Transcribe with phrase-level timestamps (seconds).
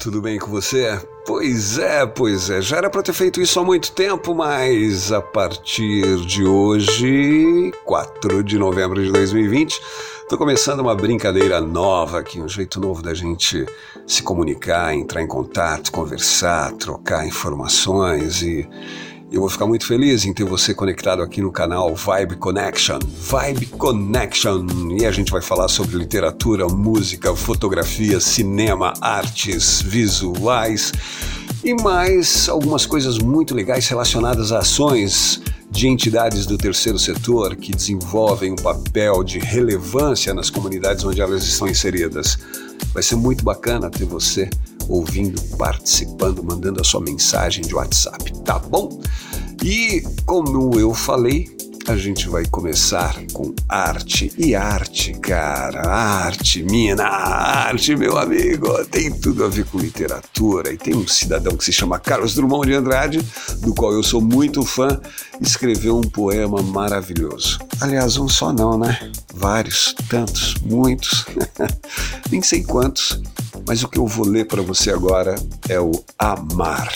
[0.00, 0.98] tudo bem com você?
[1.26, 5.20] Pois é, pois é, já era para ter feito isso há muito tempo, mas a
[5.20, 9.78] partir de hoje, 4 de novembro de 2020,
[10.26, 13.66] tô começando uma brincadeira nova aqui, um jeito novo da gente
[14.06, 18.66] se comunicar, entrar em contato, conversar, trocar informações e
[19.32, 22.98] eu vou ficar muito feliz em ter você conectado aqui no canal Vibe Connection.
[22.98, 24.66] Vibe Connection.
[24.98, 30.92] E a gente vai falar sobre literatura, música, fotografia, cinema, artes visuais
[31.62, 37.70] e mais algumas coisas muito legais relacionadas a ações de entidades do terceiro setor que
[37.70, 42.36] desenvolvem um papel de relevância nas comunidades onde elas estão inseridas.
[42.92, 44.50] Vai ser muito bacana ter você
[44.88, 49.00] ouvindo, participando, mandando a sua mensagem de WhatsApp, tá bom?
[49.62, 51.48] E como eu falei,
[51.90, 54.32] a gente vai começar com arte.
[54.38, 60.72] E arte, cara, arte, mina, arte, meu amigo, tem tudo a ver com literatura.
[60.72, 63.26] E tem um cidadão que se chama Carlos Drummond de Andrade,
[63.58, 65.00] do qual eu sou muito fã,
[65.40, 67.58] escreveu um poema maravilhoso.
[67.80, 69.10] Aliás, um só não, né?
[69.34, 71.26] Vários, tantos, muitos,
[72.30, 73.20] nem sei quantos.
[73.66, 75.34] Mas o que eu vou ler para você agora
[75.68, 76.92] é o Amar.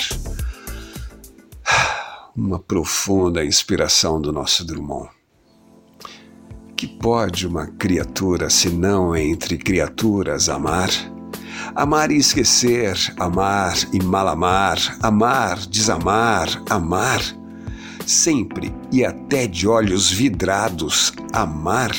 [2.37, 5.09] Uma profunda inspiração do nosso Drummond.
[6.77, 10.91] Que pode uma criatura, se não entre criaturas, amar?
[11.75, 17.21] Amar e esquecer, amar e malamar, amar, desamar, amar.
[18.05, 21.93] Sempre e até de olhos vidrados, amar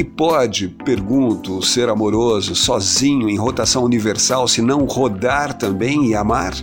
[0.00, 6.54] que pode, pergunto, ser amoroso sozinho em rotação universal se não rodar também e amar?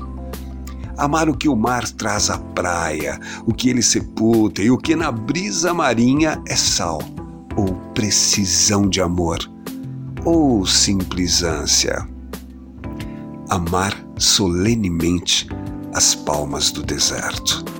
[0.98, 4.96] Amar o que o mar traz à praia, o que ele sepulta e o que
[4.96, 7.00] na brisa marinha é sal,
[7.56, 9.38] ou precisão de amor,
[10.26, 12.10] ou simples ânsia.
[13.52, 15.48] Amar solenemente
[15.94, 17.77] as palmas do deserto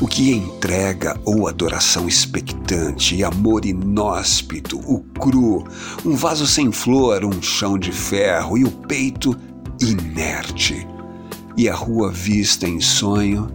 [0.00, 5.64] o que entrega ou adoração expectante amor inóspito, o cru,
[6.04, 9.36] um vaso sem flor, um chão de ferro e o peito
[9.80, 10.86] inerte,
[11.56, 13.48] e a rua vista em sonho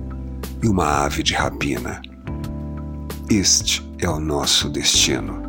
[0.61, 2.01] e uma ave de rapina.
[3.29, 5.46] Este é o nosso destino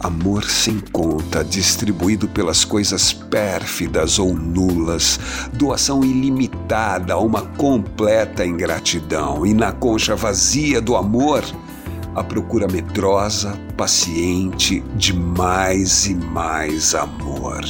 [0.00, 5.18] amor sem conta, distribuído pelas coisas pérfidas ou nulas,
[5.52, 11.44] doação ilimitada, uma completa ingratidão, e na concha vazia do amor,
[12.14, 17.62] a procura medrosa, paciente de mais e mais amor.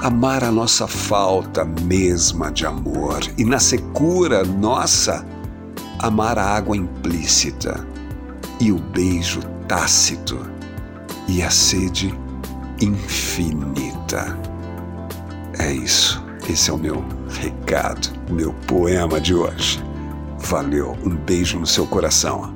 [0.00, 5.24] Amar a nossa falta mesma de amor, e na secura nossa,
[5.98, 7.86] amar a água implícita
[8.60, 10.53] e o beijo tácito
[11.28, 12.14] e a sede
[12.80, 14.38] infinita.
[15.58, 16.22] É isso.
[16.48, 19.82] Esse é o meu recado, o meu poema de hoje.
[20.38, 22.53] Valeu, um beijo no seu coração.